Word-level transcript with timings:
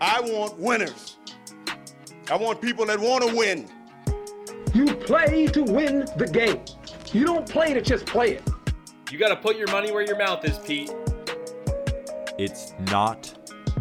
I 0.00 0.20
want 0.20 0.58
winners. 0.58 1.16
I 2.30 2.36
want 2.36 2.60
people 2.60 2.84
that 2.86 2.98
want 2.98 3.26
to 3.28 3.34
win. 3.34 3.68
You 4.74 4.94
play 4.94 5.46
to 5.46 5.62
win 5.62 6.06
the 6.16 6.26
game. 6.26 6.60
You 7.12 7.24
don't 7.24 7.48
play 7.48 7.72
to 7.72 7.80
just 7.80 8.04
play 8.04 8.32
it. 8.32 8.42
You 9.10 9.18
got 9.18 9.28
to 9.28 9.36
put 9.36 9.56
your 9.56 9.70
money 9.70 9.92
where 9.92 10.04
your 10.04 10.18
mouth 10.18 10.44
is, 10.44 10.58
Pete. 10.58 10.92
It's 12.38 12.74
not 12.90 13.32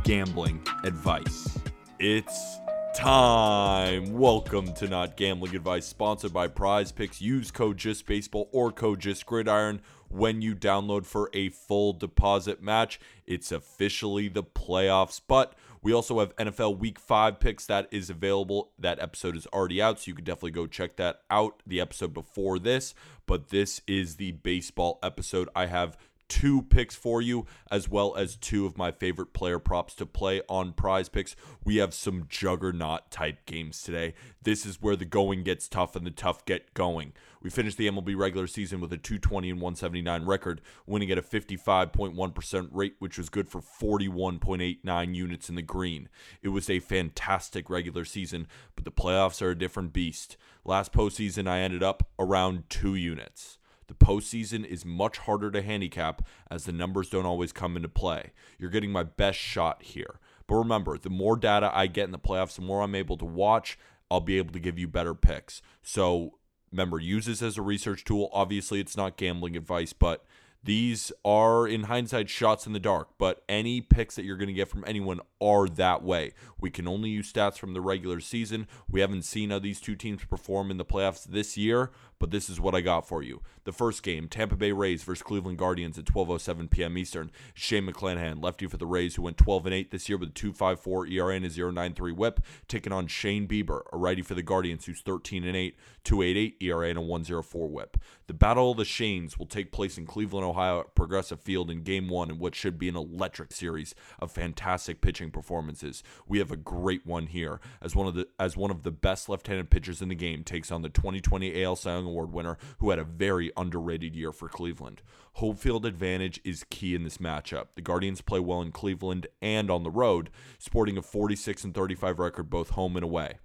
gambling 0.03 0.65
advice. 0.83 1.59
It's 1.99 2.59
time. 2.95 4.13
Welcome 4.13 4.73
to 4.75 4.87
Not 4.87 5.17
Gambling 5.17 5.53
Advice, 5.53 5.85
sponsored 5.85 6.31
by 6.31 6.47
Prize 6.47 6.93
Picks. 6.93 7.21
Use 7.21 7.51
code 7.51 7.77
JustBaseball 7.77 8.47
or 8.53 8.71
code 8.71 9.01
JustGridiron 9.01 9.81
when 10.07 10.41
you 10.41 10.55
download 10.55 11.05
for 11.05 11.29
a 11.33 11.49
full 11.49 11.91
deposit 11.91 12.63
match. 12.63 12.97
It's 13.27 13.51
officially 13.51 14.29
the 14.29 14.43
playoffs, 14.43 15.19
but 15.27 15.55
we 15.81 15.91
also 15.93 16.19
have 16.21 16.33
NFL 16.37 16.77
Week 16.77 16.97
5 16.97 17.37
picks 17.37 17.65
that 17.65 17.89
is 17.91 18.09
available. 18.09 18.71
That 18.79 19.01
episode 19.01 19.35
is 19.35 19.45
already 19.47 19.81
out, 19.81 19.99
so 19.99 20.07
you 20.07 20.15
can 20.15 20.23
definitely 20.23 20.51
go 20.51 20.65
check 20.65 20.95
that 20.95 21.21
out. 21.29 21.61
The 21.67 21.81
episode 21.81 22.13
before 22.13 22.59
this, 22.59 22.95
but 23.25 23.49
this 23.49 23.81
is 23.87 24.15
the 24.15 24.31
baseball 24.31 24.99
episode. 25.03 25.49
I 25.53 25.65
have 25.65 25.97
two 26.27 26.61
picks 26.63 26.95
for 26.95 27.21
you, 27.21 27.45
as 27.69 27.89
well 27.89 28.15
as 28.15 28.35
two 28.35 28.65
of 28.65 28.77
my 28.77 28.91
favorite 28.91 29.33
player 29.33 29.59
props 29.59 29.93
to 29.95 30.05
play 30.05 30.41
on 30.49 30.73
prize 30.73 31.09
picks. 31.09 31.35
We 31.63 31.77
have 31.77 31.93
some 31.93 32.25
juggernaut 32.27 33.11
type 33.11 33.45
games 33.45 33.81
today. 33.81 34.13
This 34.43 34.65
is 34.65 34.81
where 34.81 34.95
the 34.95 35.05
going 35.05 35.43
gets 35.43 35.67
tough 35.67 35.95
and 35.95 36.05
the 36.05 36.11
tough 36.11 36.45
get 36.45 36.73
going. 36.73 37.13
We 37.41 37.51
finished 37.51 37.77
the 37.77 37.87
MLB 37.87 38.17
regular 38.17 38.47
season 38.47 38.81
with 38.81 38.91
a 38.91 38.97
220 38.97 39.51
and 39.51 39.61
179 39.61 40.25
record, 40.25 40.61
winning 40.87 41.11
at 41.11 41.19
a 41.19 41.21
55.1% 41.21 42.69
rate, 42.71 42.95
which 42.97 43.19
was 43.19 43.29
good 43.29 43.47
for 43.47 43.61
41.89 43.61 45.15
units 45.15 45.49
in 45.49 45.55
the 45.55 45.61
green. 45.61 46.09
It 46.41 46.49
was 46.49 46.69
a 46.69 46.79
fantastic 46.79 47.69
regular 47.69 48.03
season, 48.03 48.47
but 48.75 48.83
the 48.83 48.91
playoffs 48.91 49.43
are 49.43 49.51
a 49.51 49.57
different 49.57 49.93
beast. 49.93 50.37
Last 50.63 50.91
postseason, 50.91 51.47
I 51.47 51.59
ended 51.59 51.83
up 51.83 52.09
around 52.17 52.63
two 52.69 52.95
units. 52.95 53.59
The 53.87 53.93
postseason 53.93 54.65
is 54.65 54.85
much 54.85 55.19
harder 55.19 55.51
to 55.51 55.61
handicap 55.61 56.25
as 56.49 56.65
the 56.65 56.71
numbers 56.71 57.09
don't 57.09 57.25
always 57.25 57.51
come 57.51 57.75
into 57.75 57.89
play. 57.89 58.31
You're 58.57 58.69
getting 58.69 58.91
my 58.91 59.03
best 59.03 59.37
shot 59.37 59.83
here. 59.83 60.19
But 60.47 60.55
remember, 60.55 60.97
the 60.97 61.09
more 61.09 61.35
data 61.35 61.71
I 61.73 61.87
get 61.87 62.05
in 62.05 62.11
the 62.11 62.19
playoffs, 62.19 62.55
the 62.55 62.61
more 62.61 62.81
I'm 62.81 62.95
able 62.95 63.17
to 63.17 63.25
watch, 63.25 63.77
I'll 64.09 64.21
be 64.21 64.37
able 64.37 64.53
to 64.53 64.59
give 64.59 64.77
you 64.77 64.87
better 64.87 65.15
picks. 65.15 65.61
So 65.81 66.37
remember, 66.71 66.99
use 66.99 67.25
this 67.25 67.41
as 67.41 67.57
a 67.57 67.61
research 67.61 68.03
tool. 68.03 68.29
Obviously, 68.31 68.79
it's 68.79 68.97
not 68.97 69.17
gambling 69.17 69.57
advice, 69.57 69.93
but 69.93 70.25
these 70.65 71.11
are, 71.23 71.67
in 71.67 71.83
hindsight, 71.83 72.27
shots 72.27 72.65
in 72.65 72.73
the 72.73 72.79
dark, 72.79 73.09
but 73.19 73.43
any 73.47 73.81
picks 73.81 74.15
that 74.15 74.25
you're 74.25 74.35
going 74.35 74.47
to 74.47 74.53
get 74.53 74.67
from 74.67 74.83
anyone 74.87 75.19
are 75.39 75.67
that 75.67 76.03
way. 76.03 76.33
We 76.59 76.71
can 76.71 76.87
only 76.87 77.11
use 77.11 77.31
stats 77.31 77.59
from 77.59 77.73
the 77.73 77.81
regular 77.81 78.19
season. 78.19 78.67
We 78.89 79.01
haven't 79.01 79.25
seen 79.25 79.51
how 79.51 79.59
these 79.59 79.79
two 79.79 79.95
teams 79.95 80.25
perform 80.25 80.71
in 80.71 80.77
the 80.77 80.85
playoffs 80.85 81.23
this 81.23 81.55
year, 81.55 81.91
but 82.19 82.31
this 82.31 82.49
is 82.49 82.59
what 82.59 82.73
I 82.73 82.81
got 82.81 83.07
for 83.07 83.21
you. 83.21 83.41
The 83.65 83.71
first 83.71 84.01
game, 84.01 84.27
Tampa 84.27 84.55
Bay 84.55 84.71
Rays 84.71 85.03
versus 85.03 85.21
Cleveland 85.21 85.57
Guardians 85.57 85.97
at 85.97 86.05
12:07 86.05 86.69
p.m. 86.69 86.97
Eastern. 86.97 87.31
Shane 87.53 87.87
McClanahan, 87.87 88.43
lefty 88.43 88.67
for 88.67 88.77
the 88.77 88.85
Rays, 88.85 89.15
who 89.15 89.23
went 89.23 89.37
12 89.37 89.65
and 89.65 89.75
8 89.75 89.91
this 89.91 90.07
year 90.07 90.17
with 90.17 90.29
a 90.29 90.31
2.54 90.31 91.11
ERA 91.11 91.35
and 91.35 91.45
a 91.45 91.49
0.93 91.49 92.15
WHIP, 92.15 92.41
taking 92.67 92.93
on 92.93 93.07
Shane 93.07 93.47
Bieber, 93.47 93.81
a 93.91 93.97
righty 93.97 94.21
for 94.21 94.33
the 94.33 94.43
Guardians, 94.43 94.85
who's 94.85 95.01
13 95.01 95.43
and 95.43 95.55
8, 95.55 95.77
2.88 96.03 96.53
ERA 96.61 96.89
and 96.89 96.99
a 96.99 97.01
1.04 97.01 97.69
WHIP. 97.69 97.97
The 98.27 98.33
Battle 98.33 98.71
of 98.71 98.77
the 98.77 98.83
Shanes 98.83 99.37
will 99.37 99.45
take 99.45 99.71
place 99.71 99.97
in 99.97 100.05
Cleveland, 100.05 100.45
Ohio, 100.45 100.54
at 100.55 100.95
Progressive 100.95 101.39
Field 101.39 101.69
in 101.69 101.83
Game 101.83 102.09
One 102.09 102.29
in 102.29 102.39
what 102.39 102.55
should 102.55 102.79
be 102.79 102.89
an 102.89 102.95
electric 102.95 103.51
series 103.51 103.95
of 104.19 104.31
fantastic 104.31 105.01
pitching 105.01 105.31
performances. 105.31 106.03
We 106.27 106.39
have 106.39 106.51
a 106.51 106.57
great 106.57 107.05
one 107.05 107.27
here 107.27 107.59
as 107.81 107.95
one 107.95 108.07
of 108.07 108.15
the 108.15 108.27
as 108.39 108.57
one 108.57 108.71
of 108.71 108.83
the 108.83 108.91
best 108.91 109.29
left-handed 109.29 109.69
pitchers 109.69 110.01
in 110.01 110.09
the 110.09 110.15
game 110.15 110.43
takes 110.43 110.71
on 110.71 110.81
the 110.81 110.89
2020 110.89 111.63
AL 111.63 111.75
Cy 111.75 111.91
Young 111.91 112.05
Award 112.05 112.31
winner 112.31 112.57
who 112.79 112.89
had 112.89 112.99
a 112.99 113.03
very 113.03 113.51
underrated 113.55 114.15
year 114.15 114.31
for 114.31 114.49
Cleveland. 114.49 115.01
Home 115.33 115.55
field 115.55 115.85
advantage 115.85 116.39
is 116.43 116.65
key 116.69 116.95
in 116.95 117.03
this 117.03 117.17
matchup. 117.17 117.67
The 117.75 117.81
Guardians 117.81 118.21
play 118.21 118.39
well 118.39 118.61
in 118.61 118.71
Cleveland 118.71 119.27
and 119.41 119.69
on 119.69 119.83
the 119.83 119.91
road, 119.91 120.29
sporting 120.57 120.97
a 120.97 121.01
46 121.01 121.65
and 121.65 121.73
35 121.73 122.19
record 122.19 122.49
both 122.49 122.71
home 122.71 122.95
and 122.95 123.03
away. 123.03 123.39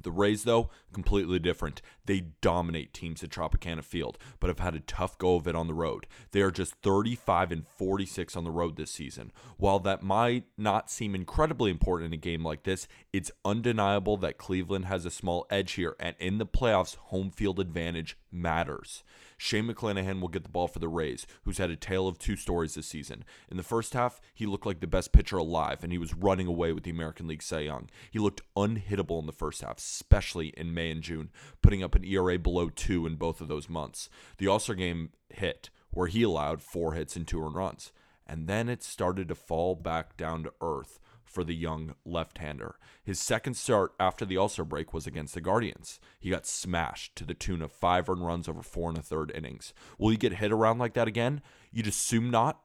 The 0.00 0.10
Rays, 0.10 0.44
though, 0.44 0.70
completely 0.92 1.38
different. 1.38 1.82
They 2.06 2.20
dominate 2.40 2.94
teams 2.94 3.22
at 3.22 3.30
Tropicana 3.30 3.84
Field, 3.84 4.16
but 4.40 4.48
have 4.48 4.60
had 4.60 4.74
a 4.74 4.80
tough 4.80 5.18
go 5.18 5.36
of 5.36 5.46
it 5.48 5.54
on 5.54 5.66
the 5.66 5.74
road. 5.74 6.06
They 6.30 6.40
are 6.40 6.50
just 6.50 6.74
35 6.82 7.52
and 7.52 7.66
46 7.66 8.36
on 8.36 8.44
the 8.44 8.50
road 8.50 8.76
this 8.76 8.90
season. 8.90 9.32
While 9.56 9.80
that 9.80 10.02
might 10.02 10.44
not 10.56 10.90
seem 10.90 11.14
incredibly 11.14 11.70
important 11.70 12.08
in 12.08 12.18
a 12.18 12.20
game 12.20 12.44
like 12.44 12.62
this, 12.62 12.86
it's 13.12 13.32
undeniable 13.44 14.16
that 14.18 14.38
Cleveland 14.38 14.86
has 14.86 15.04
a 15.04 15.10
small 15.10 15.46
edge 15.50 15.72
here, 15.72 15.96
and 15.98 16.14
in 16.18 16.38
the 16.38 16.46
playoffs, 16.46 16.96
home 16.96 17.30
field 17.30 17.58
advantage 17.60 18.16
matters. 18.30 19.02
Shane 19.36 19.68
McClanahan 19.68 20.20
will 20.20 20.28
get 20.28 20.42
the 20.42 20.48
ball 20.48 20.66
for 20.66 20.80
the 20.80 20.88
Rays, 20.88 21.26
who's 21.44 21.58
had 21.58 21.70
a 21.70 21.76
tale 21.76 22.08
of 22.08 22.18
two 22.18 22.34
stories 22.34 22.74
this 22.74 22.88
season. 22.88 23.24
In 23.48 23.56
the 23.56 23.62
first 23.62 23.94
half, 23.94 24.20
he 24.34 24.46
looked 24.46 24.66
like 24.66 24.80
the 24.80 24.86
best 24.86 25.12
pitcher 25.12 25.36
alive, 25.36 25.82
and 25.82 25.92
he 25.92 25.98
was 25.98 26.14
running 26.14 26.48
away 26.48 26.72
with 26.72 26.82
the 26.82 26.90
American 26.90 27.28
League 27.28 27.42
Cy 27.42 27.60
Young. 27.60 27.88
He 28.10 28.18
looked 28.18 28.42
unhittable 28.56 29.20
in 29.20 29.26
the 29.26 29.32
first 29.32 29.62
half, 29.62 29.78
especially 29.90 30.48
in 30.56 30.74
May 30.74 30.90
and 30.90 31.02
June, 31.02 31.30
putting 31.62 31.82
up 31.82 31.94
an 31.94 32.04
ERA 32.04 32.38
below 32.38 32.68
two 32.68 33.06
in 33.06 33.16
both 33.16 33.40
of 33.40 33.48
those 33.48 33.68
months. 33.68 34.08
The 34.38 34.46
All 34.46 34.58
Star 34.58 34.76
game 34.76 35.10
hit, 35.30 35.70
where 35.90 36.06
he 36.06 36.22
allowed 36.22 36.62
four 36.62 36.94
hits 36.94 37.16
and 37.16 37.26
two 37.26 37.42
earned 37.42 37.54
runs. 37.54 37.92
And 38.26 38.46
then 38.46 38.68
it 38.68 38.82
started 38.82 39.28
to 39.28 39.34
fall 39.34 39.74
back 39.74 40.16
down 40.16 40.42
to 40.44 40.52
earth 40.60 41.00
for 41.24 41.44
the 41.44 41.54
young 41.54 41.94
left 42.04 42.38
hander. 42.38 42.76
His 43.04 43.20
second 43.20 43.54
start 43.54 43.92
after 44.00 44.24
the 44.24 44.36
All 44.36 44.48
Star 44.48 44.64
break 44.64 44.92
was 44.92 45.06
against 45.06 45.34
the 45.34 45.40
Guardians. 45.40 46.00
He 46.18 46.30
got 46.30 46.46
smashed 46.46 47.16
to 47.16 47.24
the 47.24 47.34
tune 47.34 47.62
of 47.62 47.72
five 47.72 48.08
earned 48.08 48.26
runs 48.26 48.48
over 48.48 48.62
four 48.62 48.88
and 48.88 48.98
a 48.98 49.02
third 49.02 49.30
innings. 49.34 49.72
Will 49.98 50.10
he 50.10 50.16
get 50.16 50.34
hit 50.34 50.52
around 50.52 50.78
like 50.78 50.94
that 50.94 51.08
again? 51.08 51.42
You'd 51.70 51.86
assume 51.86 52.30
not, 52.30 52.60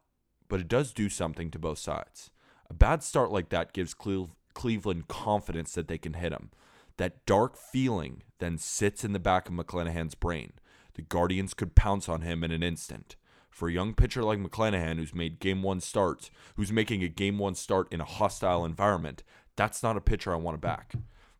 but 0.48 0.60
it 0.60 0.68
does 0.68 0.94
do 0.94 1.10
something 1.10 1.52
to 1.52 1.60
both 1.60 1.80
sides. 1.80 2.32
A 2.70 2.74
bad 2.74 3.04
start 3.04 3.32
like 3.32 3.50
that 3.50 3.74
gives 3.74 3.94
Cle- 3.94 4.36
Cleveland 4.54 5.08
confidence 5.08 5.74
that 5.74 5.88
they 5.88 5.98
can 5.98 6.14
hit 6.14 6.32
him. 6.32 6.52
That 6.98 7.26
dark 7.26 7.58
feeling 7.58 8.24
then 8.40 8.58
sits 8.58 9.04
in 9.04 9.14
the 9.14 9.20
back 9.20 9.48
of 9.48 9.56
McClanahan's 9.56 10.16
brain. 10.16 10.54
The 10.96 11.02
Guardians 11.02 11.54
could 11.54 11.76
pounce 11.76 12.08
on 12.08 12.22
him 12.22 12.44
in 12.44 12.52
an 12.52 12.62
instant 12.64 13.16
for 13.54 13.70
a 13.70 13.72
young 13.72 13.94
pitcher 13.94 14.24
like 14.24 14.40
McClanahan 14.40 14.98
who's 14.98 15.14
made 15.14 15.40
game 15.40 15.62
one 15.62 15.80
starts, 15.80 16.32
who's 16.56 16.72
making 16.72 17.04
a 17.04 17.08
game 17.08 17.38
one 17.38 17.56
start 17.56 17.88
in 17.92 18.02
a 18.02 18.06
hostile 18.06 18.66
environment, 18.66 19.24
that's 19.56 19.84
not 19.84 19.98
a 19.98 20.02
pitcher 20.02 20.34
I 20.34 20.38
want 20.38 20.56
to 20.56 20.60
back. 20.60 20.94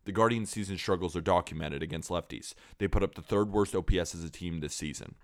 The 0.04 0.12
Guardians' 0.12 0.50
season 0.50 0.78
struggles 0.78 1.16
are 1.16 1.20
documented 1.20 1.82
against 1.82 2.10
lefties. 2.10 2.54
They 2.78 2.88
put 2.88 3.02
up 3.02 3.14
the 3.14 3.22
third 3.22 3.50
worst 3.50 3.74
OPS 3.74 4.14
as 4.14 4.22
a 4.22 4.30
team 4.30 4.60
this 4.60 4.74
season. 4.74 5.16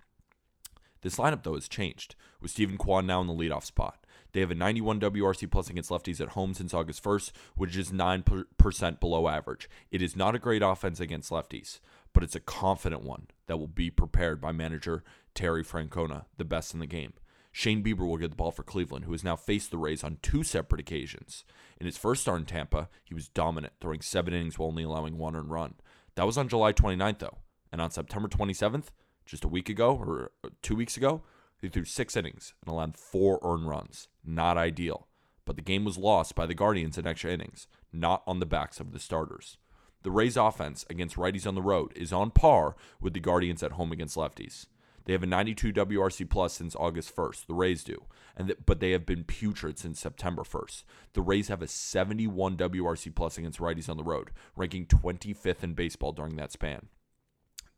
This 1.01 1.17
lineup, 1.17 1.43
though, 1.43 1.55
has 1.55 1.67
changed, 1.67 2.15
with 2.41 2.51
Steven 2.51 2.77
Kwan 2.77 3.07
now 3.07 3.21
in 3.21 3.27
the 3.27 3.33
leadoff 3.33 3.63
spot. 3.63 4.05
They 4.33 4.39
have 4.39 4.51
a 4.51 4.55
91 4.55 4.99
WRC 4.99 5.49
plus 5.51 5.69
against 5.69 5.89
lefties 5.89 6.21
at 6.21 6.29
home 6.29 6.53
since 6.53 6.73
August 6.73 7.03
1st, 7.03 7.31
which 7.55 7.75
is 7.75 7.91
9% 7.91 8.99
below 8.99 9.27
average. 9.27 9.69
It 9.91 10.01
is 10.01 10.15
not 10.15 10.35
a 10.35 10.39
great 10.39 10.61
offense 10.61 10.99
against 10.99 11.31
lefties, 11.31 11.79
but 12.13 12.23
it's 12.23 12.35
a 12.35 12.39
confident 12.39 13.03
one 13.03 13.27
that 13.47 13.57
will 13.57 13.67
be 13.67 13.89
prepared 13.89 14.39
by 14.39 14.51
manager 14.51 15.03
Terry 15.33 15.63
Francona, 15.63 16.25
the 16.37 16.45
best 16.45 16.73
in 16.73 16.79
the 16.79 16.85
game. 16.85 17.13
Shane 17.51 17.83
Bieber 17.83 18.07
will 18.07 18.17
get 18.17 18.29
the 18.29 18.37
ball 18.37 18.51
for 18.51 18.63
Cleveland, 18.63 19.05
who 19.05 19.11
has 19.11 19.25
now 19.25 19.35
faced 19.35 19.71
the 19.71 19.77
Rays 19.77 20.03
on 20.03 20.17
two 20.21 20.43
separate 20.43 20.79
occasions. 20.79 21.43
In 21.79 21.85
his 21.85 21.97
first 21.97 22.21
start 22.21 22.39
in 22.39 22.45
Tampa, 22.45 22.87
he 23.03 23.13
was 23.13 23.27
dominant, 23.27 23.73
throwing 23.81 24.01
seven 24.01 24.33
innings 24.33 24.57
while 24.57 24.69
only 24.69 24.83
allowing 24.83 25.17
one 25.17 25.35
earned 25.35 25.51
run. 25.51 25.73
That 26.15 26.25
was 26.25 26.37
on 26.37 26.47
July 26.47 26.71
29th, 26.71 27.19
though. 27.19 27.39
And 27.71 27.81
on 27.81 27.91
September 27.91 28.29
27th, 28.29 28.87
just 29.31 29.45
a 29.45 29.47
week 29.47 29.69
ago 29.69 29.95
or 29.95 30.31
uh, 30.43 30.49
two 30.61 30.75
weeks 30.75 30.97
ago, 30.97 31.23
he 31.61 31.69
threw 31.69 31.85
six 31.85 32.17
innings 32.17 32.53
and 32.61 32.71
allowed 32.71 32.97
four 32.97 33.39
earned 33.41 33.67
runs. 33.67 34.09
Not 34.25 34.57
ideal. 34.57 35.07
But 35.45 35.55
the 35.55 35.61
game 35.61 35.85
was 35.85 35.97
lost 35.97 36.35
by 36.35 36.45
the 36.45 36.53
Guardians 36.53 36.97
in 36.97 37.07
extra 37.07 37.31
innings, 37.31 37.67
not 37.93 38.23
on 38.27 38.39
the 38.39 38.45
backs 38.45 38.81
of 38.81 38.91
the 38.91 38.99
starters. 38.99 39.57
The 40.03 40.11
Rays' 40.11 40.35
offense 40.35 40.85
against 40.89 41.15
righties 41.15 41.47
on 41.47 41.55
the 41.55 41.61
road 41.61 41.93
is 41.95 42.11
on 42.11 42.31
par 42.31 42.75
with 42.99 43.13
the 43.13 43.19
Guardians 43.21 43.63
at 43.63 43.73
home 43.73 43.93
against 43.93 44.17
lefties. 44.17 44.65
They 45.05 45.13
have 45.13 45.23
a 45.23 45.27
92 45.27 45.71
WRC 45.73 46.29
plus 46.29 46.53
since 46.53 46.75
August 46.75 47.15
1st. 47.15 47.45
The 47.47 47.53
Rays 47.53 47.83
do, 47.83 48.03
and 48.35 48.47
th- 48.49 48.59
but 48.65 48.81
they 48.81 48.91
have 48.91 49.05
been 49.05 49.23
putrid 49.23 49.79
since 49.79 49.99
September 49.99 50.43
1st. 50.43 50.83
The 51.13 51.21
Rays 51.21 51.47
have 51.47 51.61
a 51.61 51.67
71 51.67 52.57
WRC 52.57 53.15
plus 53.15 53.37
against 53.37 53.59
righties 53.59 53.89
on 53.89 53.97
the 53.97 54.03
road, 54.03 54.31
ranking 54.55 54.85
25th 54.85 55.63
in 55.63 55.73
baseball 55.73 56.11
during 56.11 56.35
that 56.35 56.51
span. 56.51 56.87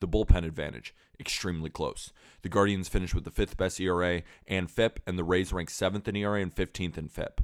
The 0.03 0.09
bullpen 0.09 0.43
advantage 0.43 0.93
extremely 1.17 1.69
close. 1.69 2.11
The 2.41 2.49
Guardians 2.49 2.89
finished 2.89 3.15
with 3.15 3.23
the 3.23 3.31
fifth 3.31 3.55
best 3.55 3.79
ERA 3.79 4.23
and 4.45 4.69
FIP, 4.69 4.99
and 5.07 5.17
the 5.17 5.23
Rays 5.23 5.53
rank 5.53 5.69
seventh 5.69 6.09
in 6.09 6.17
ERA 6.17 6.41
and 6.41 6.53
15th 6.53 6.97
in 6.97 7.07
FIP. 7.07 7.39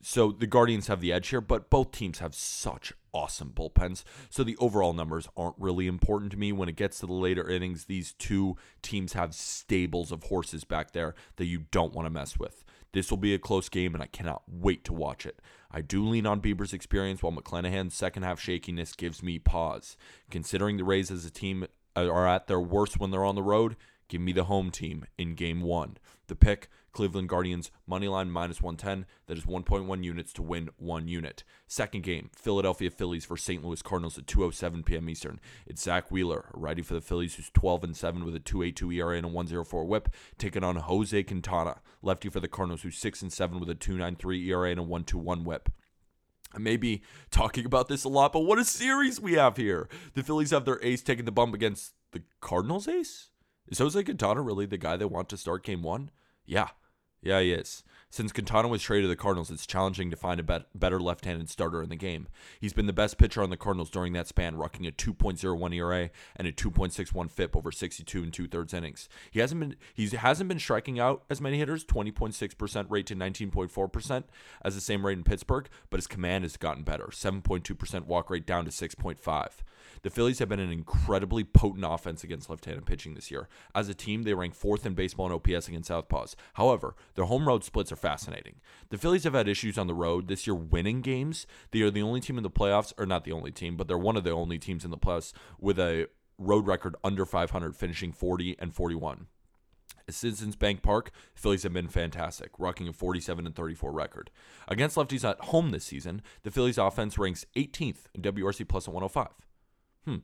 So 0.00 0.30
the 0.30 0.46
Guardians 0.46 0.86
have 0.86 1.00
the 1.00 1.12
edge 1.12 1.26
here, 1.30 1.40
but 1.40 1.70
both 1.70 1.90
teams 1.90 2.20
have 2.20 2.36
such 2.36 2.92
awesome 3.12 3.50
bullpens. 3.50 4.04
So 4.30 4.44
the 4.44 4.56
overall 4.58 4.92
numbers 4.92 5.28
aren't 5.36 5.56
really 5.58 5.88
important 5.88 6.30
to 6.30 6.38
me. 6.38 6.52
When 6.52 6.68
it 6.68 6.76
gets 6.76 7.00
to 7.00 7.06
the 7.06 7.12
later 7.14 7.50
innings, 7.50 7.86
these 7.86 8.12
two 8.12 8.56
teams 8.80 9.14
have 9.14 9.34
stables 9.34 10.12
of 10.12 10.22
horses 10.22 10.62
back 10.62 10.92
there 10.92 11.16
that 11.34 11.46
you 11.46 11.64
don't 11.72 11.94
want 11.94 12.06
to 12.06 12.10
mess 12.10 12.38
with. 12.38 12.62
This 12.92 13.10
will 13.10 13.18
be 13.18 13.34
a 13.34 13.40
close 13.40 13.68
game, 13.68 13.92
and 13.94 14.02
I 14.02 14.06
cannot 14.06 14.42
wait 14.46 14.84
to 14.84 14.92
watch 14.92 15.26
it. 15.26 15.40
I 15.70 15.82
do 15.82 16.06
lean 16.06 16.26
on 16.26 16.40
Bieber's 16.40 16.72
experience, 16.72 17.22
while 17.22 17.32
McClanahan's 17.32 17.94
second 17.94 18.22
half 18.22 18.40
shakiness 18.40 18.94
gives 18.94 19.22
me 19.22 19.38
pause. 19.38 19.96
Considering 20.30 20.76
the 20.76 20.84
Rays 20.84 21.10
as 21.10 21.26
a 21.26 21.30
team 21.30 21.66
Uh, 21.98 22.08
are 22.08 22.28
at 22.28 22.46
their 22.46 22.60
worst 22.60 23.00
when 23.00 23.10
they're 23.10 23.24
on 23.24 23.34
the 23.34 23.42
road, 23.42 23.74
give 24.06 24.20
me 24.20 24.32
the 24.32 24.44
home 24.44 24.70
team 24.70 25.04
in 25.16 25.34
game 25.34 25.60
one. 25.60 25.96
The 26.28 26.36
pick 26.36 26.68
Cleveland 26.92 27.28
Guardians 27.28 27.72
money 27.88 28.06
line 28.06 28.30
minus 28.30 28.62
110. 28.62 29.04
That 29.26 29.36
is 29.36 29.46
1.1 29.46 30.04
units 30.04 30.32
to 30.34 30.42
win 30.42 30.68
one 30.76 31.08
unit. 31.08 31.42
Second 31.66 32.04
game, 32.04 32.30
Philadelphia 32.36 32.90
Phillies 32.90 33.24
for 33.24 33.36
St. 33.36 33.64
Louis 33.64 33.82
Cardinals 33.82 34.16
at 34.16 34.26
2:07 34.26 34.84
p.m. 34.84 35.08
Eastern. 35.08 35.40
It's 35.66 35.82
Zack 35.82 36.10
Wheeler, 36.12 36.50
righty 36.54 36.82
for 36.82 36.94
the 36.94 37.00
Phillies, 37.00 37.34
who's 37.34 37.50
12 37.50 37.82
and 37.82 37.96
7 37.96 38.24
with 38.24 38.36
a 38.36 38.40
2.82 38.40 38.94
ERA 38.94 39.16
and 39.16 39.26
a 39.26 39.30
1.04 39.30 39.86
WHIP, 39.86 40.14
taking 40.38 40.62
on 40.62 40.76
Jose 40.76 41.22
Quintana, 41.24 41.80
lefty 42.00 42.28
for 42.28 42.38
the 42.38 42.46
Cardinals, 42.46 42.82
who's 42.82 42.96
6 42.96 43.22
and 43.22 43.32
7 43.32 43.58
with 43.58 43.70
a 43.70 43.74
2.93 43.74 44.46
ERA 44.46 44.70
and 44.70 44.80
a 44.80 44.84
1.21 44.84 45.42
WHIP. 45.42 45.68
I 46.52 46.58
may 46.58 46.76
be 46.76 47.02
talking 47.30 47.66
about 47.66 47.88
this 47.88 48.04
a 48.04 48.08
lot, 48.08 48.32
but 48.32 48.40
what 48.40 48.58
a 48.58 48.64
series 48.64 49.20
we 49.20 49.34
have 49.34 49.56
here. 49.56 49.88
The 50.14 50.22
Phillies 50.22 50.50
have 50.50 50.64
their 50.64 50.82
ace 50.82 51.02
taking 51.02 51.24
the 51.24 51.32
bump 51.32 51.54
against 51.54 51.92
the 52.12 52.22
Cardinals 52.40 52.88
ace? 52.88 53.30
Is 53.68 53.78
Jose 53.78 54.02
Quintana 54.02 54.40
really 54.40 54.66
the 54.66 54.78
guy 54.78 54.96
they 54.96 55.04
want 55.04 55.28
to 55.28 55.36
start 55.36 55.64
game 55.64 55.82
one? 55.82 56.10
Yeah, 56.46 56.68
yeah, 57.22 57.40
he 57.40 57.52
is. 57.52 57.82
Since 58.10 58.32
Quintana 58.32 58.68
was 58.68 58.80
traded 58.80 59.04
to 59.04 59.08
the 59.08 59.16
Cardinals, 59.16 59.50
it's 59.50 59.66
challenging 59.66 60.10
to 60.10 60.16
find 60.16 60.40
a 60.40 60.42
bet- 60.42 60.66
better 60.74 60.98
left 60.98 61.26
handed 61.26 61.50
starter 61.50 61.82
in 61.82 61.90
the 61.90 61.96
game. 61.96 62.26
He's 62.58 62.72
been 62.72 62.86
the 62.86 62.92
best 62.94 63.18
pitcher 63.18 63.42
on 63.42 63.50
the 63.50 63.56
Cardinals 63.58 63.90
during 63.90 64.14
that 64.14 64.26
span, 64.26 64.56
rocking 64.56 64.86
a 64.86 64.90
2.01 64.90 65.74
ERA 65.74 66.08
and 66.34 66.48
a 66.48 66.52
2.61 66.52 67.30
FIP 67.30 67.54
over 67.54 67.70
62 67.70 68.22
and 68.22 68.32
two 68.32 68.48
thirds 68.48 68.72
innings. 68.72 69.10
He 69.30 69.40
hasn't 69.40 69.60
been 69.60 69.76
he 69.92 70.08
hasn't 70.08 70.48
been 70.48 70.58
striking 70.58 70.98
out 70.98 71.24
as 71.28 71.42
many 71.42 71.58
hitters, 71.58 71.84
20.6% 71.84 72.86
rate 72.88 73.06
to 73.06 73.14
19.4% 73.14 74.24
as 74.62 74.74
the 74.74 74.80
same 74.80 75.04
rate 75.04 75.18
in 75.18 75.24
Pittsburgh, 75.24 75.68
but 75.90 75.98
his 75.98 76.06
command 76.06 76.44
has 76.44 76.56
gotten 76.56 76.84
better, 76.84 77.08
7.2% 77.12 78.06
walk 78.06 78.30
rate 78.30 78.46
down 78.46 78.64
to 78.64 78.70
6.5. 78.70 79.48
The 80.02 80.10
Phillies 80.10 80.38
have 80.38 80.48
been 80.48 80.60
an 80.60 80.72
incredibly 80.72 81.44
potent 81.44 81.84
offense 81.86 82.22
against 82.22 82.48
left-handed 82.48 82.86
pitching 82.86 83.14
this 83.14 83.30
year. 83.30 83.48
As 83.74 83.88
a 83.88 83.94
team, 83.94 84.22
they 84.22 84.34
rank 84.34 84.54
fourth 84.54 84.86
in 84.86 84.94
baseball 84.94 85.26
in 85.26 85.32
OPS 85.32 85.68
against 85.68 85.90
southpaws. 85.90 86.34
However, 86.54 86.94
their 87.18 87.26
home 87.26 87.48
road 87.48 87.64
splits 87.64 87.90
are 87.90 87.96
fascinating. 87.96 88.60
The 88.90 88.96
Phillies 88.96 89.24
have 89.24 89.34
had 89.34 89.48
issues 89.48 89.76
on 89.76 89.88
the 89.88 89.92
road 89.94 90.28
this 90.28 90.46
year 90.46 90.54
winning 90.54 91.00
games. 91.00 91.48
They 91.72 91.80
are 91.80 91.90
the 91.90 92.00
only 92.00 92.20
team 92.20 92.36
in 92.36 92.44
the 92.44 92.48
playoffs, 92.48 92.92
or 92.96 93.06
not 93.06 93.24
the 93.24 93.32
only 93.32 93.50
team, 93.50 93.76
but 93.76 93.88
they're 93.88 93.98
one 93.98 94.16
of 94.16 94.22
the 94.22 94.30
only 94.30 94.56
teams 94.56 94.84
in 94.84 94.92
the 94.92 94.96
playoffs 94.96 95.32
with 95.58 95.80
a 95.80 96.06
road 96.38 96.68
record 96.68 96.94
under 97.02 97.26
500, 97.26 97.74
finishing 97.74 98.12
40 98.12 98.54
and 98.60 98.72
41. 98.72 99.26
At 100.06 100.14
Citizens 100.14 100.54
Bank 100.54 100.80
Park, 100.80 101.10
Phillies 101.34 101.64
have 101.64 101.72
been 101.72 101.88
fantastic, 101.88 102.52
rocking 102.56 102.86
a 102.86 102.92
47 102.92 103.46
and 103.46 103.56
34 103.56 103.90
record. 103.90 104.30
Against 104.68 104.94
lefties 104.94 105.28
at 105.28 105.40
home 105.46 105.70
this 105.70 105.86
season, 105.86 106.22
the 106.44 106.52
Phillies 106.52 106.78
offense 106.78 107.18
ranks 107.18 107.44
18th 107.56 108.04
in 108.14 108.22
WRC 108.22 108.68
plus 108.68 108.86
at 108.86 108.94
105. 108.94 109.26
Hmm. 110.04 110.22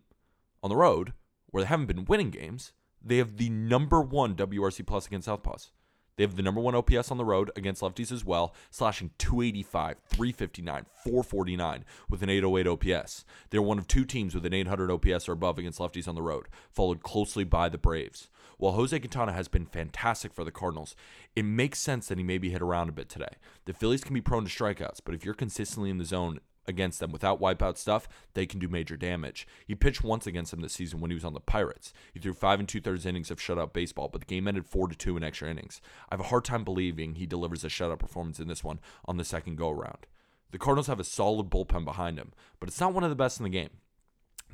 On 0.62 0.70
the 0.70 0.76
road, 0.76 1.12
where 1.50 1.64
they 1.64 1.68
haven't 1.68 1.86
been 1.86 2.04
winning 2.04 2.30
games, 2.30 2.72
they 3.02 3.16
have 3.16 3.36
the 3.36 3.50
number 3.50 4.00
one 4.00 4.36
WRC 4.36 4.86
plus 4.86 5.08
against 5.08 5.26
Southpaws. 5.26 5.70
They 6.16 6.24
have 6.24 6.36
the 6.36 6.42
number 6.42 6.60
one 6.60 6.74
OPS 6.74 7.10
on 7.10 7.16
the 7.16 7.24
road 7.24 7.50
against 7.56 7.82
lefties 7.82 8.12
as 8.12 8.24
well, 8.24 8.54
slashing 8.70 9.10
285, 9.18 9.96
359, 10.08 10.86
449 11.02 11.84
with 12.08 12.22
an 12.22 12.30
808 12.30 12.66
OPS. 12.66 13.24
They're 13.50 13.62
one 13.62 13.78
of 13.78 13.88
two 13.88 14.04
teams 14.04 14.34
with 14.34 14.46
an 14.46 14.54
800 14.54 14.90
OPS 14.90 15.28
or 15.28 15.32
above 15.32 15.58
against 15.58 15.80
lefties 15.80 16.06
on 16.06 16.14
the 16.14 16.22
road, 16.22 16.46
followed 16.70 17.02
closely 17.02 17.44
by 17.44 17.68
the 17.68 17.78
Braves. 17.78 18.28
While 18.58 18.74
Jose 18.74 18.96
Quintana 18.96 19.32
has 19.32 19.48
been 19.48 19.66
fantastic 19.66 20.32
for 20.32 20.44
the 20.44 20.52
Cardinals, 20.52 20.94
it 21.34 21.44
makes 21.44 21.80
sense 21.80 22.06
that 22.06 22.18
he 22.18 22.24
may 22.24 22.38
be 22.38 22.50
hit 22.50 22.62
around 22.62 22.88
a 22.88 22.92
bit 22.92 23.08
today. 23.08 23.36
The 23.64 23.72
Phillies 23.72 24.04
can 24.04 24.14
be 24.14 24.20
prone 24.20 24.44
to 24.44 24.50
strikeouts, 24.50 25.00
but 25.04 25.14
if 25.14 25.24
you're 25.24 25.34
consistently 25.34 25.90
in 25.90 25.98
the 25.98 26.04
zone 26.04 26.38
against 26.66 27.00
them 27.00 27.12
without 27.12 27.40
wipeout 27.40 27.76
stuff, 27.76 28.08
they 28.34 28.46
can 28.46 28.60
do 28.60 28.68
major 28.68 28.96
damage. 28.96 29.46
He 29.66 29.74
pitched 29.74 30.02
once 30.02 30.26
against 30.26 30.50
them 30.50 30.60
this 30.60 30.72
season 30.72 31.00
when 31.00 31.10
he 31.10 31.14
was 31.14 31.24
on 31.24 31.34
the 31.34 31.40
Pirates. 31.40 31.92
He 32.12 32.20
threw 32.20 32.32
five 32.32 32.58
and 32.58 32.68
two 32.68 32.80
thirds 32.80 33.06
innings 33.06 33.30
of 33.30 33.38
shutout 33.38 33.72
baseball, 33.72 34.08
but 34.08 34.20
the 34.20 34.26
game 34.26 34.48
ended 34.48 34.66
four 34.66 34.88
to 34.88 34.94
two 34.96 35.16
in 35.16 35.24
extra 35.24 35.50
innings. 35.50 35.80
I 36.10 36.14
have 36.14 36.20
a 36.20 36.28
hard 36.28 36.44
time 36.44 36.64
believing 36.64 37.14
he 37.14 37.26
delivers 37.26 37.64
a 37.64 37.68
shutout 37.68 37.98
performance 37.98 38.40
in 38.40 38.48
this 38.48 38.64
one 38.64 38.80
on 39.04 39.16
the 39.16 39.24
second 39.24 39.56
go 39.56 39.70
around. 39.70 40.06
The 40.50 40.58
Cardinals 40.58 40.86
have 40.86 41.00
a 41.00 41.04
solid 41.04 41.50
bullpen 41.50 41.84
behind 41.84 42.18
him, 42.18 42.32
but 42.60 42.68
it's 42.68 42.80
not 42.80 42.94
one 42.94 43.02
of 43.02 43.10
the 43.10 43.16
best 43.16 43.40
in 43.40 43.44
the 43.44 43.50
game. 43.50 43.70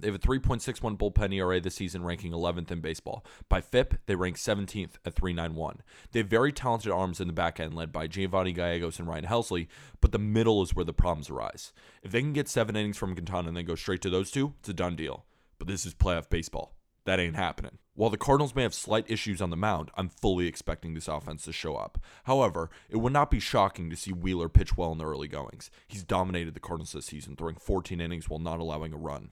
They 0.01 0.09
have 0.09 0.15
a 0.15 0.19
3.61 0.19 0.97
bullpen 0.97 1.35
ERA 1.35 1.61
this 1.61 1.75
season, 1.75 2.05
ranking 2.05 2.33
11th 2.33 2.71
in 2.71 2.81
baseball. 2.81 3.25
By 3.49 3.61
FIP, 3.61 3.95
they 4.07 4.15
rank 4.15 4.37
17th 4.37 4.95
at 5.05 5.15
3.91. 5.15 5.79
They 6.13 6.21
have 6.21 6.29
very 6.29 6.53
talented 6.53 6.93
arms 6.93 7.21
in 7.21 7.27
the 7.27 7.33
back 7.33 7.61
end, 7.61 7.75
led 7.75 7.93
by 7.93 8.07
Giovanni 8.07 8.53
Gallegos 8.53 8.99
and 8.99 9.09
Ryan 9.09 9.27
Helsley, 9.27 9.69
but 10.01 10.13
the 10.13 10.19
middle 10.19 10.63
is 10.63 10.75
where 10.75 10.85
the 10.85 10.93
problems 10.93 11.31
arise. 11.31 11.73
If 12.03 12.13
they 12.13 12.21
can 12.21 12.33
get 12.33 12.49
seven 12.49 12.77
innings 12.77 12.97
from 12.97 13.15
Quintana 13.15 13.49
and 13.49 13.57
then 13.57 13.65
go 13.65 13.75
straight 13.75 14.03
to 14.03 14.11
those 14.11 14.31
two, 14.31 14.55
it's 14.61 14.69
a 14.69 14.75
done 14.75 14.97
deal. 14.97 15.25
But 15.59 15.69
this 15.69 15.85
is 15.85 15.95
playoff 15.95 16.31
baseball. 16.31 16.75
That 17.05 17.21
ain't 17.21 17.37
happening. 17.37 17.79
While 17.95 18.11
the 18.11 18.17
Cardinals 18.17 18.55
may 18.55 18.63
have 18.63 18.75
slight 18.75 19.11
issues 19.11 19.43
on 19.43 19.51
the 19.51 19.57
mound, 19.57 19.91
I'm 19.95 20.09
fully 20.09 20.47
expecting 20.47 20.95
this 20.95 21.09
offense 21.09 21.45
to 21.45 21.53
show 21.53 21.77
up. 21.77 21.99
However, 22.25 22.71
it 22.89 22.97
would 22.97 23.13
not 23.13 23.31
be 23.31 23.41
shocking 23.41 23.91
to 23.91 23.97
see 23.97 24.13
Wheeler 24.13 24.49
pitch 24.49 24.77
well 24.77 24.93
in 24.93 24.99
the 24.99 25.07
early 25.07 25.29
goings. 25.29 25.71
He's 25.89 26.05
dominated 26.05 26.55
the 26.55 26.61
Cardinals 26.61 26.93
this 26.93 27.07
season, 27.07 27.37
throwing 27.37 27.57
14 27.57 28.01
innings 28.01 28.29
while 28.29 28.39
not 28.39 28.61
allowing 28.61 28.93
a 28.93 28.97
run 28.97 29.31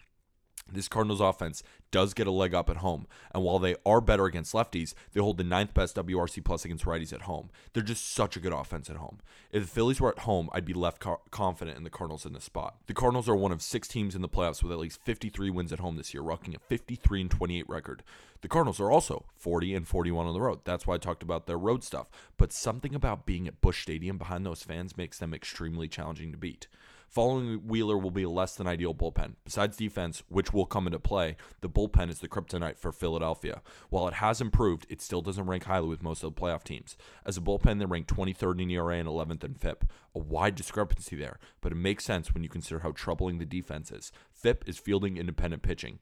this 0.73 0.89
Cardinals 0.89 1.21
offense 1.21 1.63
does 1.91 2.15
get 2.15 2.27
a 2.27 2.31
leg 2.31 2.55
up 2.55 2.69
at 2.69 2.79
home. 2.79 3.07
And 3.35 3.43
while 3.43 3.59
they 3.59 3.77
are 3.87 4.01
better 4.01 4.27
against 4.27 4.53
lefties, 4.53 4.95
they 5.13 5.21
hold 5.21 5.39
the 5.39 5.45
ninth 5.45 5.75
best 5.75 5.97
WRC 5.97 6.45
plus 6.45 6.65
against 6.65 6.85
righties 6.85 7.13
at 7.13 7.23
home. 7.23 7.51
They're 7.73 7.83
just 7.83 8.13
such 8.13 8.37
a 8.37 8.41
good 8.41 8.53
offense 8.53 8.91
at 8.91 8.97
home. 8.97 9.19
If 9.51 9.63
the 9.63 9.69
Phillies 9.69 10.01
were 10.01 10.11
at 10.11 10.21
home, 10.21 10.51
I'd 10.53 10.65
be 10.65 10.75
left 10.75 11.01
co- 11.01 11.23
confident 11.31 11.77
in 11.77 11.85
the 11.85 11.91
Cardinals 11.91 12.27
in 12.27 12.33
this 12.35 12.45
spot. 12.45 12.77
The 12.87 12.95
Cardinals 12.95 13.29
are 13.29 13.37
one 13.37 13.53
of 13.53 13.63
six 13.63 13.89
teams 13.89 14.15
in 14.15 14.23
the 14.23 14.29
playoffs 14.29 14.63
with 14.63 14.73
at 14.73 14.79
least 14.79 15.03
53 15.03 15.51
wins 15.51 15.73
at 15.73 15.81
home 15.81 15.97
this 15.97 16.13
year, 16.13 16.23
rocking 16.23 16.55
a 16.55 16.59
53 16.59 17.23
and 17.23 17.31
28 17.31 17.69
record. 17.69 18.03
The 18.41 18.49
Cardinals 18.49 18.81
are 18.81 18.91
also 18.91 19.25
40 19.37 19.75
and 19.75 19.89
41 19.89 20.27
on 20.27 20.35
the 20.35 20.41
road. 20.41 20.61
That's 20.65 20.87
why 20.87 20.95
I 20.95 20.99
talked 20.99 21.23
about 21.23 21.47
their 21.47 21.59
road 21.59 21.83
stuff. 21.83 22.09
But 22.37 22.53
something 22.53 22.95
about 22.95 23.27
being 23.27 23.49
at 23.49 23.61
Busch 23.61 23.83
Stadium 23.83 24.19
behind 24.19 24.47
those 24.47 24.63
fans 24.63 24.97
makes 24.97 25.19
them 25.19 25.35
extremely 25.35 25.89
challenging 25.89 26.31
to 26.33 26.39
beat. 26.39 26.69
Following 27.09 27.67
Wheeler 27.67 27.97
will 27.97 28.11
be 28.11 28.23
a 28.23 28.29
less 28.31 28.55
than 28.55 28.67
ideal 28.67 28.95
bullpen. 28.95 29.35
Besides 29.45 29.77
defense, 29.79 30.23
which 30.29 30.53
will 30.53 30.67
come 30.67 30.87
into 30.87 30.99
play, 30.99 31.37
the 31.63 31.69
bullpen 31.69 32.11
is 32.11 32.21
the 32.21 32.29
kryptonite 32.29 32.79
for 32.79 32.93
Philadelphia. 32.93 33.63
While 33.89 34.07
it 34.09 34.15
has 34.15 34.41
improved, 34.41 34.87
it 34.91 35.01
still 35.01 35.23
doesn't 35.23 35.47
rank 35.47 35.65
highly 35.65 35.89
with 35.89 36.03
most 36.03 36.23
of 36.23 36.35
the 36.35 36.41
playoff 36.41 36.65
teams. 36.65 36.97
As 37.25 37.39
a 37.39 37.41
bullpen, 37.41 37.79
they 37.79 37.87
rank 37.87 38.07
23rd 38.09 38.63
in 38.63 38.71
ERA 38.71 38.97
and 38.97 39.09
11th 39.09 39.43
in 39.43 39.55
FIP. 39.55 39.85
A 40.15 40.19
wide 40.19 40.55
discrepancy 40.55 41.17
there, 41.17 41.39
but 41.61 41.73
it 41.73 41.77
makes 41.77 42.05
sense 42.05 42.35
when 42.35 42.43
you 42.43 42.49
consider 42.49 42.81
how 42.81 42.93
troubling 42.93 43.39
the 43.39 43.47
defense 43.47 43.91
is. 43.91 44.13
FIP 44.31 44.65
is 44.67 44.79
fielding 44.79 45.17
independent 45.17 45.63
pitching 45.63 46.01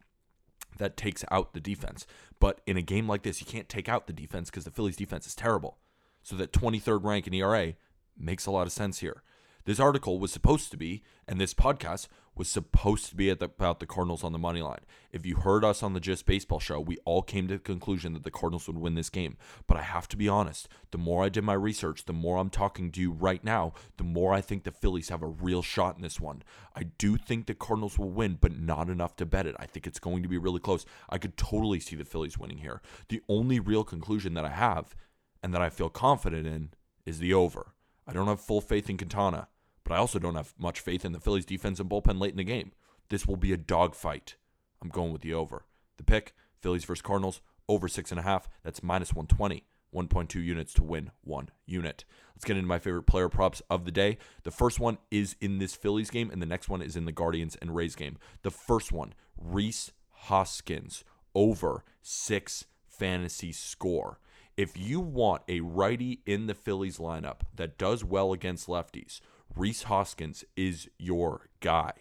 that 0.79 0.97
takes 0.97 1.25
out 1.31 1.55
the 1.55 1.61
defense. 1.61 2.07
But 2.41 2.61
in 2.67 2.77
a 2.77 2.83
game 2.83 3.09
like 3.09 3.23
this, 3.23 3.41
you 3.41 3.47
can't 3.47 3.69
take 3.69 3.89
out 3.89 4.07
the 4.07 4.13
defense 4.13 4.51
because 4.51 4.65
the 4.65 4.71
Phillies 4.71 4.97
defense 4.97 5.27
is 5.27 5.35
terrible. 5.35 5.79
So 6.23 6.37
that 6.37 6.53
23rd 6.53 7.05
rank 7.05 7.27
in 7.27 7.35
ERA 7.35 7.75
makes 8.19 8.47
a 8.47 8.51
lot 8.51 8.67
of 8.67 8.73
sense 8.73 8.99
here. 8.99 9.23
This 9.67 9.81
article 9.81 10.21
was 10.21 10.33
supposed 10.33 10.71
to 10.71 10.77
be, 10.77 11.03
and 11.27 11.41
this 11.41 11.53
podcast 11.53 12.07
was 12.37 12.49
supposed 12.49 13.07
to 13.07 13.17
be 13.17 13.35
the, 13.35 13.47
about 13.47 13.81
the 13.81 13.87
Cardinals 13.87 14.23
on 14.23 14.31
the 14.31 14.39
money 14.39 14.63
line. 14.63 14.85
If 15.11 15.27
you 15.27 15.35
heard 15.35 15.65
us 15.65 15.83
on 15.83 15.93
the 15.93 15.99
Just 15.99 16.25
Baseball 16.25 16.61
show, 16.61 16.79
we 16.79 16.99
all 17.05 17.21
came 17.21 17.49
to 17.49 17.55
the 17.55 17.59
conclusion 17.61 18.13
that 18.13 18.23
the 18.23 18.31
Cardinals 18.31 18.69
would 18.69 18.79
win 18.79 18.95
this 18.95 19.11
game. 19.11 19.37
But 19.67 19.77
I 19.77 19.83
have 19.83 20.07
to 20.11 20.17
be 20.17 20.29
honest, 20.29 20.69
the 20.93 20.99
more 20.99 21.25
I 21.25 21.31
did 21.31 21.43
my 21.43 21.55
research, 21.55 22.05
the 22.05 22.13
more 22.13 22.37
I'm 22.37 22.49
talking 22.49 22.93
to 22.93 23.01
you 23.01 23.11
right 23.11 23.43
now, 23.43 23.73
the 23.97 24.05
more 24.05 24.33
I 24.33 24.41
think 24.41 24.63
the 24.63 24.71
Phillies 24.71 25.09
have 25.09 25.23
a 25.23 25.27
real 25.27 25.63
shot 25.63 25.97
in 25.97 26.03
this 26.03 26.21
one. 26.21 26.45
I 26.77 26.85
do 26.85 27.17
think 27.17 27.47
the 27.47 27.55
Cardinals 27.55 27.99
will 27.99 28.11
win, 28.11 28.39
but 28.41 28.57
not 28.57 28.89
enough 28.89 29.17
to 29.17 29.27
bet 29.27 29.49
it. 29.49 29.57
I 29.59 29.67
think 29.67 29.89
it's 29.89 29.99
going 29.99 30.23
to 30.23 30.29
be 30.29 30.39
really 30.39 30.61
close. 30.61 30.87
I 31.11 31.19
could 31.19 31.37
totally 31.37 31.81
see 31.81 31.97
the 31.97 32.05
Phillies 32.05 32.39
winning 32.39 32.59
here. 32.59 32.83
The 33.09 33.21
only 33.29 33.59
real 33.59 33.83
conclusion 33.83 34.35
that 34.35 34.45
I 34.45 34.51
have 34.51 34.95
and 35.43 35.53
that 35.53 35.63
I 35.63 35.71
feel 35.71 35.89
confident 35.89 36.47
in 36.47 36.71
is 37.05 37.19
the 37.19 37.35
over. 37.35 37.73
I 38.07 38.13
don't 38.13 38.29
have 38.29 38.41
full 38.41 38.61
faith 38.61 38.89
in 38.89 38.97
Quintana 38.97 39.49
but 39.87 39.95
I 39.95 39.99
also 39.99 40.19
don't 40.19 40.35
have 40.35 40.53
much 40.59 40.81
faith 40.81 41.05
in 41.05 41.13
the 41.13 41.21
Phillies 41.21 41.45
defense 41.45 41.79
and 41.79 41.89
bullpen 41.89 42.21
late 42.21 42.33
in 42.33 42.39
the 42.39 42.45
game. 42.45 42.73
This 43.09 43.27
will 43.27 43.37
be 43.37 43.53
a 43.53 43.57
dogfight. 43.57 44.35
I'm 44.83 44.89
going 44.89 45.13
with 45.13 45.23
the 45.23 45.33
over. 45.33 45.65
The 45.97 46.03
pick, 46.03 46.35
Phillies 46.61 46.85
versus 46.85 47.03
Cardinals, 47.03 47.41
over 47.69 47.87
six 47.87 48.11
and 48.11 48.19
a 48.19 48.25
half. 48.25 48.49
That's 48.65 48.83
minus 48.83 49.15
120. 49.15 49.65
1.2 49.95 50.45
units 50.45 50.75
to 50.75 50.83
win 50.83 51.13
one 51.23 51.49
unit. 51.65 52.05
Let's 52.35 52.45
get 52.45 52.57
into 52.57 52.69
my 52.69 52.81
favorite 52.81 53.05
player 53.05 53.29
props 53.29 53.63
of 53.71 53.85
the 53.85 53.93
day. 53.93 54.19
The 54.43 54.51
first 54.51 54.81
one 54.81 54.99
is 55.11 55.37
in 55.41 55.59
this 55.59 55.75
Phillies 55.75 56.11
game, 56.11 56.31
and 56.31 56.43
the 56.43 56.47
next 56.47 56.69
one 56.69 56.83
is 56.83 56.97
in 56.97 57.07
the 57.07 57.13
Guardians 57.13 57.57
and 57.63 57.75
Rays 57.75 57.95
game. 57.95 58.19
The 58.43 58.51
first 58.51 58.93
one, 58.93 59.15
Rhys 59.39 59.93
Hoskins 60.11 61.05
over 61.35 61.85
six 62.03 62.67
fantasy 62.89 63.53
score. 63.53 64.19
If 64.57 64.77
you 64.77 65.01
want 65.01 65.43
a 65.49 65.61
righty 65.61 66.21
in 66.27 66.47
the 66.47 66.55
Phillies 66.55 66.99
lineup 66.99 67.43
that 67.55 67.79
does 67.79 68.05
well 68.05 68.33
against 68.33 68.69
lefties, 68.69 69.21
Rhys 69.55 69.85
Hoskins 69.85 70.45
is 70.57 70.89
your 70.99 71.49
guy. 71.61 71.93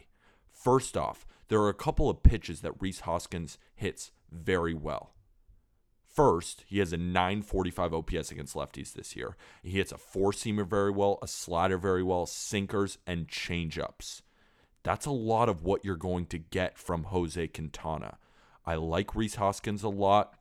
First 0.52 0.98
off, 0.98 1.26
there 1.48 1.62
are 1.62 1.70
a 1.70 1.74
couple 1.74 2.10
of 2.10 2.24
pitches 2.24 2.62
that 2.62 2.82
Rhys 2.82 3.02
Hoskins 3.02 3.58
hits 3.76 4.12
very 4.32 4.74
well. 4.74 5.14
First, 6.08 6.64
he 6.66 6.80
has 6.80 6.94
a 6.94 6.98
945 6.98 7.94
OPS 7.94 8.32
against 8.32 8.56
lefties 8.56 8.94
this 8.94 9.16
year. 9.18 9.36
He 9.62 9.72
hits 9.72 9.92
a 9.92 9.98
four 9.98 10.32
seamer 10.32 10.66
very 10.66 10.92
well, 10.92 11.20
a 11.22 11.28
slider 11.28 11.78
very 11.78 12.04
well, 12.04 12.26
sinkers, 12.26 12.98
and 13.06 13.28
changeups. 13.28 14.22
That's 14.84 15.06
a 15.06 15.12
lot 15.12 15.50
of 15.50 15.64
what 15.64 15.84
you're 15.84 15.98
going 15.98 16.28
to 16.28 16.38
get 16.38 16.78
from 16.78 17.06
Jose 17.06 17.48
Quintana. 17.48 18.18
I 18.66 18.76
like 18.76 19.14
Rhys 19.14 19.36
Hoskins 19.36 19.84
a 19.84 19.90
lot. 19.90 20.36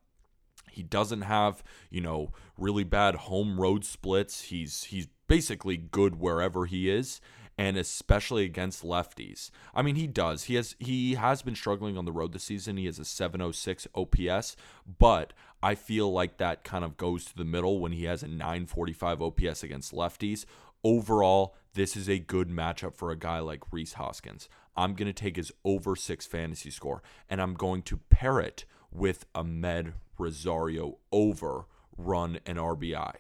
He 0.71 0.83
doesn't 0.83 1.23
have, 1.23 1.65
you 1.91 2.01
know, 2.01 2.33
really 2.57 2.85
bad 2.85 3.15
home 3.15 3.61
road 3.61 3.85
splits. 3.85 4.43
He's 4.43 4.85
he's 4.85 5.09
basically 5.27 5.77
good 5.77 6.17
wherever 6.17 6.67
he 6.67 6.91
is 6.91 7.21
and 7.57 7.77
especially 7.77 8.45
against 8.45 8.83
lefties. 8.83 9.51
I 9.75 9.83
mean, 9.83 9.95
he 9.95 10.07
does. 10.07 10.45
He 10.45 10.57
has 10.57 10.75
he 10.79 11.15
has 11.15 11.43
been 11.43 11.55
struggling 11.55 11.97
on 11.97 12.05
the 12.05 12.13
road 12.13 12.33
this 12.33 12.45
season. 12.45 12.77
He 12.77 12.87
has 12.87 12.99
a 12.99 13.05
706 13.05 13.87
OPS, 13.95 14.57
but 14.99 15.33
I 15.63 15.75
feel 15.75 16.13
like 16.13 16.39
that 16.39 16.65
kind 16.65 16.85
of 16.85 16.97
goes 16.97 17.25
to 17.27 17.37
the 17.37 17.45
middle 17.45 17.79
when 17.79 17.93
he 17.93 18.05
has 18.05 18.23
a 18.23 18.29
945 18.29 19.23
OPS 19.23 19.63
against 19.63 19.93
lefties. 19.93 20.45
Overall, 20.83 21.55
this 21.75 21.97
is 21.97 22.09
a 22.09 22.19
good 22.19 22.49
matchup 22.49 22.95
for 22.95 23.11
a 23.11 23.17
guy 23.17 23.39
like 23.39 23.73
Rhys 23.73 23.95
Hoskins. 23.95 24.49
I'm 24.77 24.95
going 24.95 25.07
to 25.07 25.13
take 25.13 25.37
his 25.37 25.53
over 25.65 25.95
6 25.97 26.27
fantasy 26.27 26.71
score 26.71 27.03
and 27.31 27.41
I'm 27.41 27.55
going 27.55 27.83
to 27.83 27.97
pair 28.11 28.41
it 28.41 28.65
with 28.91 29.33
Amed 29.35 29.95
Rosario 30.19 30.99
over 31.13 31.67
run 31.97 32.41
and 32.45 32.59
RBI. 32.59 33.15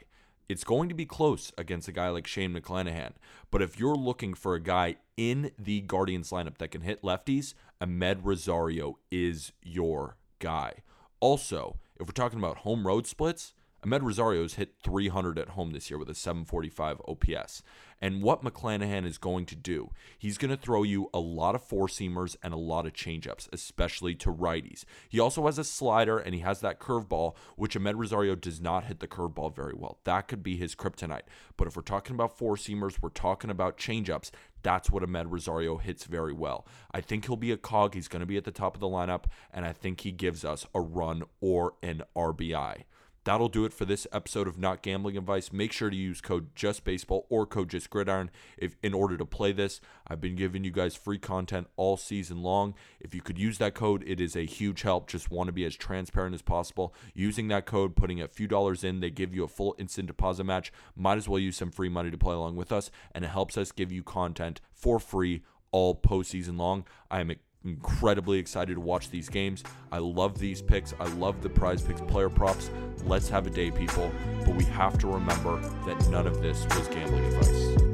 It's 0.48 0.64
going 0.64 0.88
to 0.88 0.94
be 0.94 1.06
close 1.06 1.52
against 1.56 1.88
a 1.88 1.92
guy 1.92 2.08
like 2.10 2.26
Shane 2.26 2.54
McClanahan. 2.54 3.12
But 3.50 3.62
if 3.62 3.78
you're 3.78 3.94
looking 3.94 4.34
for 4.34 4.54
a 4.54 4.60
guy 4.60 4.96
in 5.16 5.52
the 5.58 5.80
Guardians 5.80 6.30
lineup 6.30 6.58
that 6.58 6.70
can 6.70 6.82
hit 6.82 7.02
lefties, 7.02 7.54
Amed 7.80 8.20
Rosario 8.22 8.98
is 9.10 9.52
your 9.62 10.16
guy. 10.38 10.74
Also, 11.20 11.78
if 11.98 12.06
we're 12.06 12.12
talking 12.12 12.38
about 12.38 12.58
home 12.58 12.86
road 12.86 13.06
splits, 13.06 13.54
Amed 13.84 14.02
Rosario's 14.02 14.54
hit 14.54 14.76
300 14.82 15.38
at 15.38 15.50
home 15.50 15.72
this 15.72 15.90
year 15.90 15.98
with 15.98 16.08
a 16.08 16.14
745 16.14 17.02
OPS. 17.06 17.62
And 18.00 18.22
what 18.22 18.42
McClanahan 18.42 19.06
is 19.06 19.18
going 19.18 19.46
to 19.46 19.56
do, 19.56 19.90
he's 20.18 20.38
going 20.38 20.50
to 20.50 20.56
throw 20.56 20.82
you 20.82 21.10
a 21.12 21.18
lot 21.18 21.54
of 21.54 21.62
four 21.62 21.86
seamers 21.86 22.34
and 22.42 22.54
a 22.54 22.58
lot 22.58 22.86
of 22.86 22.94
changeups, 22.94 23.48
especially 23.52 24.14
to 24.16 24.32
righties. 24.32 24.84
He 25.08 25.20
also 25.20 25.44
has 25.46 25.58
a 25.58 25.64
slider 25.64 26.18
and 26.18 26.34
he 26.34 26.40
has 26.40 26.60
that 26.60 26.80
curveball, 26.80 27.36
which 27.56 27.76
Amed 27.76 27.98
Rosario 27.98 28.34
does 28.34 28.60
not 28.60 28.84
hit 28.84 29.00
the 29.00 29.06
curveball 29.06 29.54
very 29.54 29.74
well. 29.74 29.98
That 30.04 30.28
could 30.28 30.42
be 30.42 30.56
his 30.56 30.74
kryptonite. 30.74 31.22
But 31.56 31.68
if 31.68 31.76
we're 31.76 31.82
talking 31.82 32.14
about 32.14 32.38
four 32.38 32.56
seamers, 32.56 33.00
we're 33.02 33.10
talking 33.10 33.50
about 33.50 33.76
changeups. 33.76 34.30
That's 34.62 34.90
what 34.90 35.02
Amed 35.02 35.30
Rosario 35.30 35.76
hits 35.76 36.04
very 36.04 36.32
well. 36.32 36.66
I 36.92 37.02
think 37.02 37.26
he'll 37.26 37.36
be 37.36 37.52
a 37.52 37.58
cog. 37.58 37.94
He's 37.94 38.08
going 38.08 38.20
to 38.20 38.26
be 38.26 38.38
at 38.38 38.44
the 38.44 38.50
top 38.50 38.74
of 38.74 38.80
the 38.80 38.86
lineup, 38.86 39.24
and 39.52 39.66
I 39.66 39.72
think 39.72 40.00
he 40.00 40.10
gives 40.10 40.42
us 40.42 40.66
a 40.74 40.80
run 40.80 41.24
or 41.42 41.74
an 41.82 42.02
RBI. 42.16 42.84
That'll 43.24 43.48
do 43.48 43.64
it 43.64 43.72
for 43.72 43.86
this 43.86 44.06
episode 44.12 44.46
of 44.46 44.58
Not 44.58 44.82
Gambling 44.82 45.16
Advice. 45.16 45.50
Make 45.50 45.72
sure 45.72 45.88
to 45.88 45.96
use 45.96 46.20
code 46.20 46.54
JustBaseball 46.54 47.24
or 47.30 47.46
code 47.46 47.70
JustGridiron 47.70 48.28
if 48.58 48.76
in 48.82 48.92
order 48.92 49.16
to 49.16 49.24
play 49.24 49.50
this. 49.50 49.80
I've 50.06 50.20
been 50.20 50.36
giving 50.36 50.62
you 50.62 50.70
guys 50.70 50.94
free 50.94 51.16
content 51.16 51.68
all 51.76 51.96
season 51.96 52.42
long. 52.42 52.74
If 53.00 53.14
you 53.14 53.22
could 53.22 53.38
use 53.38 53.56
that 53.58 53.72
code, 53.72 54.04
it 54.06 54.20
is 54.20 54.36
a 54.36 54.44
huge 54.44 54.82
help. 54.82 55.08
Just 55.08 55.30
want 55.30 55.48
to 55.48 55.52
be 55.52 55.64
as 55.64 55.74
transparent 55.74 56.34
as 56.34 56.42
possible. 56.42 56.94
Using 57.14 57.48
that 57.48 57.64
code, 57.64 57.96
putting 57.96 58.20
a 58.20 58.28
few 58.28 58.46
dollars 58.46 58.84
in, 58.84 59.00
they 59.00 59.08
give 59.08 59.34
you 59.34 59.42
a 59.42 59.48
full 59.48 59.74
instant 59.78 60.06
deposit 60.06 60.44
match. 60.44 60.70
Might 60.94 61.16
as 61.16 61.26
well 61.26 61.38
use 61.38 61.56
some 61.56 61.70
free 61.70 61.88
money 61.88 62.10
to 62.10 62.18
play 62.18 62.34
along 62.34 62.56
with 62.56 62.72
us, 62.72 62.90
and 63.14 63.24
it 63.24 63.28
helps 63.28 63.56
us 63.56 63.72
give 63.72 63.90
you 63.90 64.02
content 64.02 64.60
for 64.70 65.00
free 65.00 65.42
all 65.70 65.94
postseason 65.94 66.58
long. 66.58 66.84
I 67.10 67.20
am 67.20 67.30
incredibly 67.64 68.38
excited 68.38 68.74
to 68.74 68.80
watch 68.80 69.10
these 69.10 69.28
games. 69.28 69.62
I 69.90 69.98
love 69.98 70.38
these 70.38 70.60
picks. 70.60 70.94
I 71.00 71.06
love 71.14 71.42
the 71.42 71.48
prize 71.48 71.82
picks 71.82 72.00
player 72.02 72.28
props. 72.28 72.70
Let's 73.04 73.28
have 73.28 73.46
a 73.46 73.50
day, 73.50 73.70
people. 73.70 74.10
But 74.44 74.54
we 74.54 74.64
have 74.64 74.98
to 74.98 75.06
remember 75.06 75.60
that 75.86 76.08
none 76.08 76.26
of 76.26 76.42
this 76.42 76.64
was 76.76 76.88
gambling 76.88 77.24
advice. 77.24 77.93